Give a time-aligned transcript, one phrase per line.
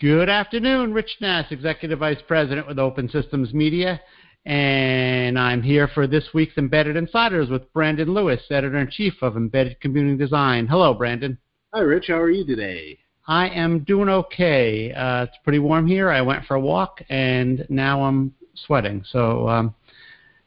[0.00, 4.00] Good afternoon, Rich Nass, Executive Vice President with Open Systems Media,
[4.46, 10.16] and I'm here for this week's Embedded Insiders with Brandon Lewis, Editor-in-Chief of Embedded Computing
[10.16, 10.68] Design.
[10.68, 11.36] Hello, Brandon.
[11.74, 12.04] Hi, Rich.
[12.06, 12.96] How are you today?
[13.26, 14.92] I am doing okay.
[14.92, 16.10] Uh, it's pretty warm here.
[16.10, 19.02] I went for a walk, and now I'm sweating.
[19.10, 19.74] So, um,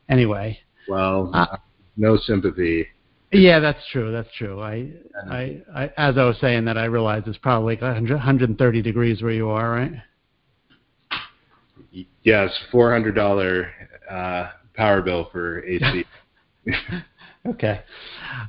[0.07, 0.57] anyway.
[0.87, 1.57] Well, uh,
[1.97, 2.87] no sympathy.
[3.31, 4.11] Yeah, that's true.
[4.11, 4.61] That's true.
[4.61, 4.89] I,
[5.29, 9.31] I, I, as I was saying that, I realized it's probably like 130 degrees where
[9.31, 9.93] you are, right?
[12.23, 13.71] Yes, four hundred dollar
[14.09, 16.05] uh, power bill for AC.
[17.47, 17.81] okay.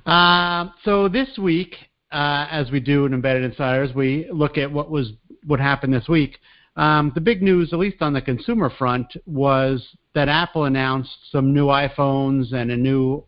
[0.07, 1.74] Uh, so this week,
[2.12, 5.12] uh, as we do in Embedded Insiders, we look at what was
[5.46, 6.38] what happened this week.
[6.77, 11.52] Um, the big news, at least on the consumer front, was that Apple announced some
[11.52, 13.24] new iPhones and a new.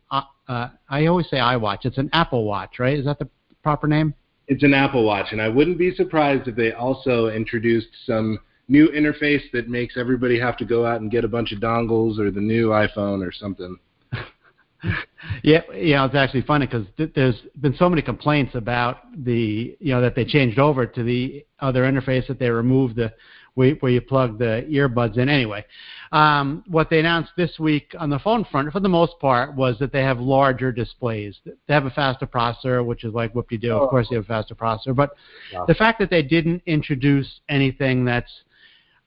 [0.49, 1.85] Uh, I always say iWatch.
[1.85, 2.99] It's an Apple Watch, right?
[2.99, 3.29] Is that the
[3.63, 4.15] proper name?
[4.47, 8.89] It's an Apple Watch, and I wouldn't be surprised if they also introduced some new
[8.89, 12.31] interface that makes everybody have to go out and get a bunch of dongles or
[12.31, 13.79] the new iPhone or something.
[15.43, 19.95] yeah, yeah, it's actually funny because th- there's been so many complaints about the, you
[19.95, 23.13] know, that they changed over to the other interface that they removed the
[23.55, 25.29] where, where you plug the earbuds in.
[25.29, 25.65] Anyway,
[26.13, 29.79] um, what they announced this week on the phone front, for the most part, was
[29.79, 31.37] that they have larger displays.
[31.45, 33.75] They have a faster processor, which is like whoop you do.
[33.75, 35.15] Of course, they have a faster processor, but
[35.53, 35.67] wow.
[35.67, 38.31] the fact that they didn't introduce anything that's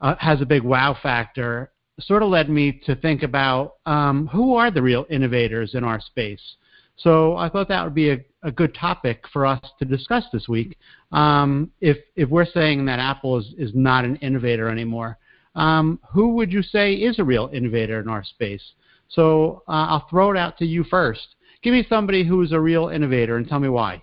[0.01, 4.55] uh, has a big wow factor sort of led me to think about um, who
[4.55, 6.55] are the real innovators in our space.
[6.97, 10.47] So I thought that would be a, a good topic for us to discuss this
[10.47, 10.77] week.
[11.11, 15.17] Um, if if we're saying that Apple is, is not an innovator anymore,
[15.55, 18.73] um, who would you say is a real innovator in our space?
[19.09, 21.35] So uh, I'll throw it out to you first.
[21.61, 24.01] Give me somebody who's a real innovator and tell me why.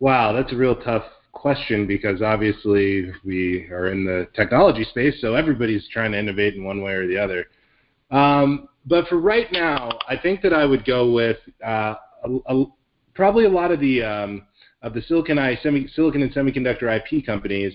[0.00, 5.34] Wow, that's a real tough question because obviously we are in the technology space, so
[5.34, 7.46] everybody's trying to innovate in one way or the other.
[8.10, 12.64] Um, but for right now, I think that I would go with uh, a, a,
[13.14, 14.46] probably a lot of the um,
[14.82, 17.74] of the silicon, I, semi, silicon and semiconductor IP companies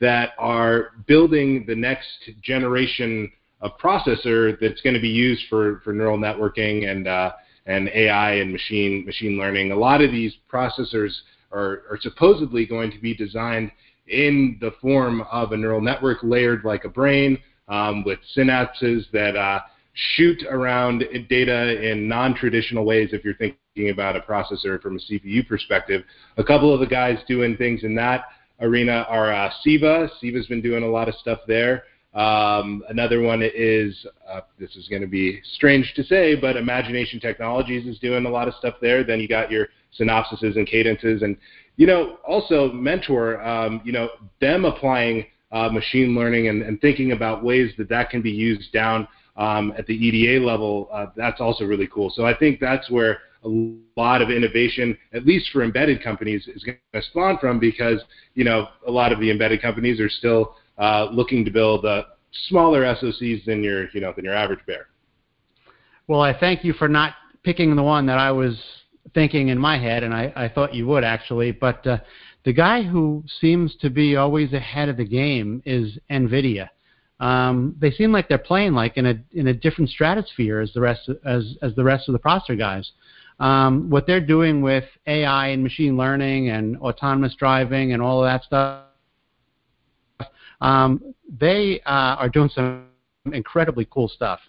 [0.00, 3.30] that are building the next generation
[3.60, 7.32] of processor that's going to be used for, for neural networking and uh,
[7.66, 9.72] and AI and machine machine learning.
[9.72, 11.12] A lot of these processors
[11.52, 13.70] are, are supposedly going to be designed
[14.08, 17.38] in the form of a neural network layered like a brain
[17.68, 19.60] um, with synapses that uh,
[19.94, 25.46] shoot around data in non-traditional ways if you're thinking about a processor from a CPU
[25.46, 26.04] perspective.
[26.36, 28.24] A couple of the guys doing things in that
[28.60, 30.08] arena are uh, CEVA.
[30.22, 31.84] CEVA's been doing a lot of stuff there.
[32.14, 37.20] Um, another one is, uh, this is going to be strange to say, but Imagination
[37.20, 39.04] Technologies is doing a lot of stuff there.
[39.04, 39.68] Then you got your
[39.98, 41.36] synopsises and cadences, and
[41.76, 44.08] you know also Mentor, um, you know
[44.40, 48.70] them applying uh, machine learning and, and, thinking about ways that that can be used
[48.72, 50.88] down um, at the EDA level.
[50.92, 52.10] Uh, that's also really cool.
[52.10, 53.48] So I think that's where a
[53.96, 58.02] lot of innovation, at least for embedded companies, is going to spawn from because
[58.34, 62.02] you know a lot of the embedded companies are still uh, looking to build uh,
[62.48, 64.88] smaller SoCs than your you know than your average bear.
[66.08, 68.58] Well, I thank you for not picking the one that I was
[69.14, 71.52] thinking in my head, and I, I thought you would actually.
[71.52, 71.98] But uh,
[72.44, 76.68] the guy who seems to be always ahead of the game is NVIDIA.
[77.20, 80.80] Um, they seem like they're playing like in a in a different stratosphere as the
[80.80, 82.90] rest as as the rest of the processor guys.
[83.40, 88.28] Um, what they're doing with AI and machine learning and autonomous driving and all of
[88.28, 88.84] that stuff,
[90.60, 92.86] um, they uh, are doing some
[93.32, 94.40] incredibly cool stuff.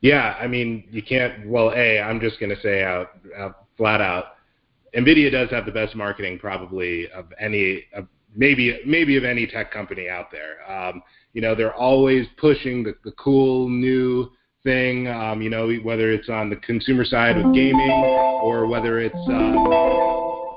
[0.00, 1.48] Yeah, I mean, you can't.
[1.48, 4.36] Well, a, I'm just going to say out, out flat out,
[4.94, 9.70] Nvidia does have the best marketing probably of any, of maybe maybe of any tech
[9.72, 10.70] company out there.
[10.70, 11.02] Um,
[11.32, 14.30] you know, they're always pushing the, the cool new
[14.62, 15.08] thing.
[15.08, 17.90] Um, you know, whether it's on the consumer side with gaming
[18.42, 20.54] or whether it's um,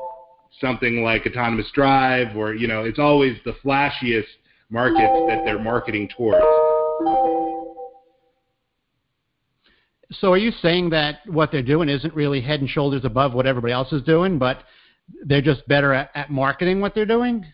[0.60, 4.28] something like autonomous drive, or you know, it's always the flashiest
[4.70, 7.49] markets that they're marketing towards.
[10.12, 13.46] So are you saying that what they're doing isn't really head and shoulders above what
[13.46, 14.64] everybody else is doing, but
[15.26, 17.46] they're just better at, at marketing what they're doing?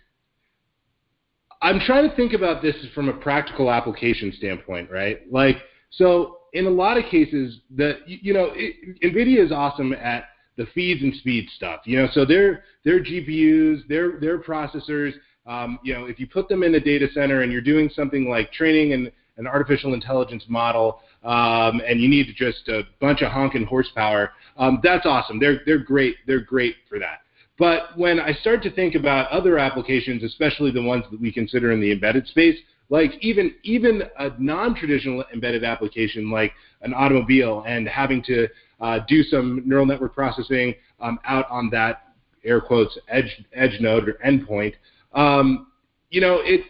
[1.61, 5.21] I'm trying to think about this from a practical application standpoint, right?
[5.31, 5.57] Like,
[5.89, 10.25] so in a lot of cases, the you know, it, NVIDIA is awesome at
[10.57, 11.81] the feeds and speed stuff.
[11.85, 15.13] You know, so their their GPUs, their their processors.
[15.45, 18.27] Um, you know, if you put them in a data center and you're doing something
[18.27, 23.31] like training an, an artificial intelligence model, um, and you need just a bunch of
[23.31, 25.39] honking horsepower, um, that's awesome.
[25.39, 26.17] They're they're great.
[26.27, 27.21] They're great for that.
[27.57, 31.71] But when I start to think about other applications, especially the ones that we consider
[31.71, 32.57] in the embedded space,
[32.89, 38.47] like even even a non-traditional embedded application like an automobile and having to
[38.81, 42.03] uh, do some neural network processing um, out on that
[42.43, 44.73] air quotes edge edge node or endpoint,
[45.13, 45.67] um,
[46.09, 46.61] you know it,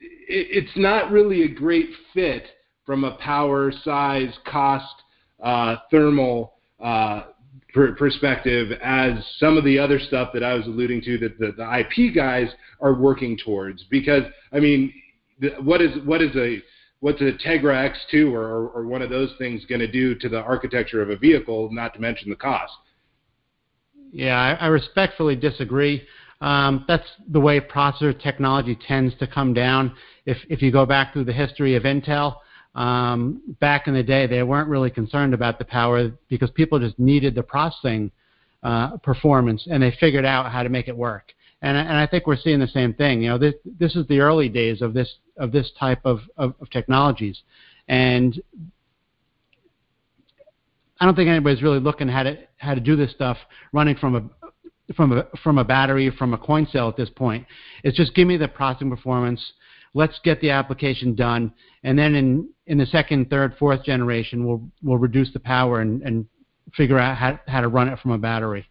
[0.00, 2.44] it it's not really a great fit
[2.84, 4.94] from a power, size, cost,
[5.42, 7.24] uh, thermal uh,
[7.72, 11.52] per- perspective as some of the other stuff that I was alluding to that the,
[11.52, 12.48] the IP guys
[12.80, 13.84] are working towards.
[13.84, 14.92] Because I mean,
[15.40, 16.62] the, what is what is a
[17.00, 20.40] what's a Tegra X2 or, or one of those things going to do to the
[20.40, 21.68] architecture of a vehicle?
[21.72, 22.72] Not to mention the cost.
[24.12, 26.02] Yeah, I, I respectfully disagree.
[26.40, 29.94] Um, that's the way processor technology tends to come down.
[30.26, 32.36] If if you go back through the history of Intel,
[32.74, 36.98] um, back in the day, they weren't really concerned about the power because people just
[36.98, 38.10] needed the processing
[38.62, 41.32] uh, performance, and they figured out how to make it work.
[41.60, 43.22] And, and I think we're seeing the same thing.
[43.22, 46.54] You know, this this is the early days of this of this type of, of,
[46.60, 47.42] of technologies,
[47.88, 48.40] and
[50.98, 53.36] I don't think anybody's really looking how to how to do this stuff
[53.72, 57.46] running from a from a from a battery from a coin cell at this point.
[57.84, 59.52] It's just give me the processing performance
[59.94, 61.52] let's get the application done,
[61.84, 66.02] and then in, in the second, third, fourth generation, we'll, we'll reduce the power and,
[66.02, 66.26] and
[66.74, 68.66] figure out how, how to run it from a battery.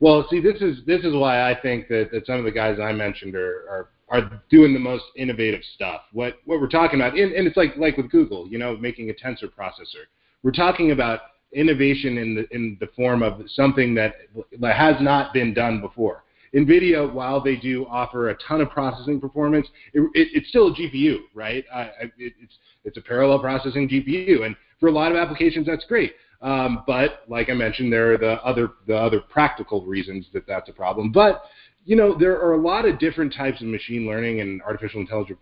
[0.00, 2.78] Well, see, this is this is why I think that, that some of the guys
[2.80, 6.02] I mentioned are, are are doing the most innovative stuff.
[6.12, 9.10] What what we're talking about, and, and it's like like with Google, you know, making
[9.10, 10.04] a tensor processor.
[10.42, 11.20] We're talking about
[11.52, 14.16] innovation in the in the form of something that,
[14.60, 16.24] that has not been done before.
[16.54, 20.74] NVIDIA, while they do offer a ton of processing performance, it, it, it's still a
[20.74, 21.64] GPU, right?
[21.72, 22.54] Uh, it, it's,
[22.84, 26.12] it's a parallel processing GPU, and for a lot of applications, that's great.
[26.42, 30.68] Um, but like I mentioned, there are the other the other practical reasons that that's
[30.68, 31.10] a problem.
[31.10, 31.44] But
[31.86, 35.38] you know, there are a lot of different types of machine learning and artificial intelligence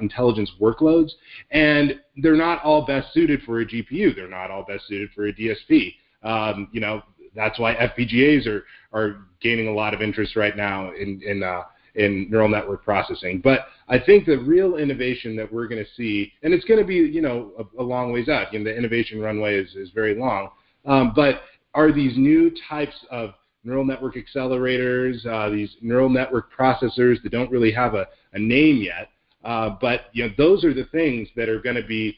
[0.00, 1.10] intelligence workloads,
[1.52, 4.14] and they're not all best suited for a GPU.
[4.14, 5.94] They're not all best suited for a DSP.
[6.24, 7.02] Um, you know,
[7.34, 11.62] that's why FPGAs are are gaining a lot of interest right now in in uh,
[11.94, 13.40] in neural network processing.
[13.42, 16.86] But I think the real innovation that we're going to see, and it's going to
[16.86, 18.52] be you know a, a long ways out.
[18.52, 20.50] You know, the innovation runway is is very long.
[20.84, 21.42] Um, but
[21.74, 27.50] are these new types of neural network accelerators, uh, these neural network processors that don't
[27.50, 29.10] really have a, a name yet,
[29.44, 32.16] uh, but you know those are the things that are going to be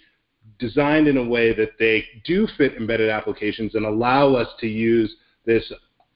[0.59, 5.15] designed in a way that they do fit embedded applications and allow us to use
[5.45, 5.73] this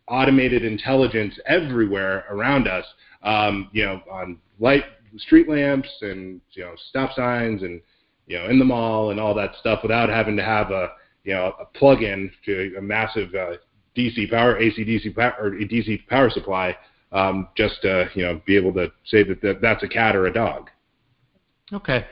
[0.07, 2.85] automated intelligence everywhere around us.
[3.23, 4.85] Um, you know, on light
[5.17, 7.81] street lamps and you know stop signs and
[8.27, 10.91] you know in the mall and all that stuff without having to have a
[11.25, 13.55] you know a plug-in to a massive uh,
[13.97, 16.77] DC power, AC DC power, or DC power supply,
[17.13, 20.27] um, just to you know be able to say that, that that's a cat or
[20.27, 20.71] a dog.
[21.73, 22.07] Okay.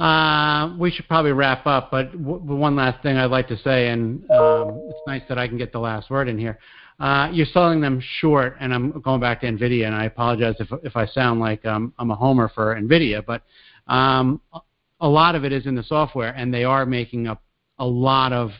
[0.00, 3.88] Uh, we should probably wrap up, but w- one last thing I'd like to say,
[3.88, 6.58] and um, it's nice that I can get the last word in here.
[6.98, 10.68] Uh, you're selling them short, and I'm going back to NVIDIA, and I apologize if,
[10.82, 13.42] if I sound like um, I'm a homer for NVIDIA, but
[13.88, 14.40] um,
[15.00, 17.42] a lot of it is in the software, and they are making up
[17.78, 18.52] a lot of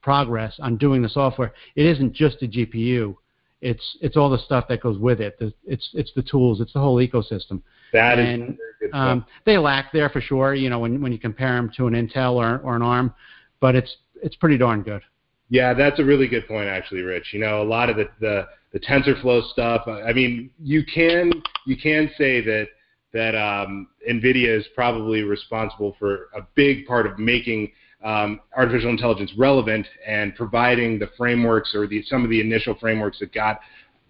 [0.00, 1.52] progress on doing the software.
[1.74, 3.16] It isn't just a GPU.
[3.62, 5.38] It's it's all the stuff that goes with it.
[5.64, 6.60] It's it's the tools.
[6.60, 7.62] It's the whole ecosystem.
[7.92, 10.52] That and, is um, they lack there for sure.
[10.54, 13.14] You know, when when you compare them to an Intel or or an ARM,
[13.60, 15.02] but it's it's pretty darn good.
[15.48, 17.32] Yeah, that's a really good point, actually, Rich.
[17.32, 19.86] You know, a lot of the the, the TensorFlow stuff.
[19.86, 21.30] I mean, you can
[21.64, 22.66] you can say that
[23.12, 27.70] that um, NVIDIA is probably responsible for a big part of making
[28.04, 33.18] um, artificial intelligence relevant and providing the frameworks or the, some of the initial frameworks
[33.20, 33.60] that got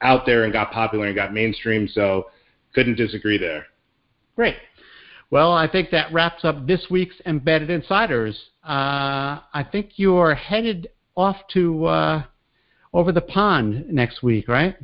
[0.00, 1.88] out there and got popular and got mainstream.
[1.88, 2.30] So
[2.74, 3.66] couldn't disagree there.
[4.36, 4.56] Great.
[5.30, 8.38] Well, I think that wraps up this week's Embedded Insiders.
[8.62, 12.22] Uh, I think you're headed off to uh,
[12.92, 14.76] over the pond next week, right?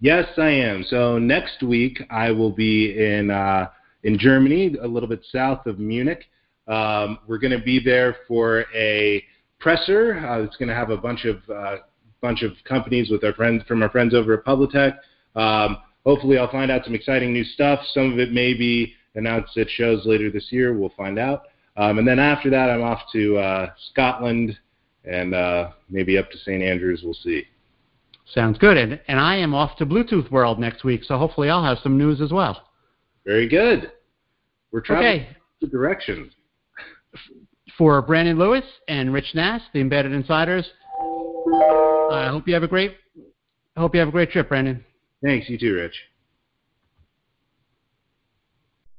[0.00, 0.84] Yes, I am.
[0.88, 3.68] So next week I will be in uh,
[4.04, 6.26] in Germany, a little bit south of Munich.
[6.66, 9.22] Um, we're going to be there for a
[9.60, 10.18] presser.
[10.18, 11.76] Uh, it's going to have a bunch of uh,
[12.20, 14.98] bunch of companies with our friends from our friends over at Publitek.
[15.34, 17.80] Um, hopefully, I'll find out some exciting new stuff.
[17.92, 20.76] Some of it may be announced at shows later this year.
[20.76, 21.44] We'll find out.
[21.76, 24.58] Um, and then after that, I'm off to uh, Scotland
[25.04, 26.62] and uh, maybe up to St.
[26.62, 27.02] Andrews.
[27.04, 27.44] We'll see.
[28.34, 28.76] Sounds good.
[28.76, 31.96] And, and I am off to Bluetooth World next week, so hopefully I'll have some
[31.96, 32.62] news as well.
[33.24, 33.92] Very good.
[34.72, 35.26] We're traveling
[35.62, 35.68] okay.
[35.70, 36.32] directions.
[37.76, 40.66] For Brandon Lewis and Rich Nass, the Embedded Insiders,
[42.12, 42.96] I hope you have a great
[43.76, 44.84] I hope you have a great trip, Brandon.
[45.22, 45.50] Thanks.
[45.50, 45.94] You too, Rich.